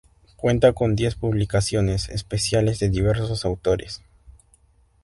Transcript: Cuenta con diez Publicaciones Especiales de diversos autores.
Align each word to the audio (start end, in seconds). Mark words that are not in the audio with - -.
Cuenta 0.35 0.73
con 0.73 0.95
diez 0.95 1.13
Publicaciones 1.13 2.09
Especiales 2.09 2.79
de 2.79 2.89
diversos 2.89 3.45
autores. 3.45 4.01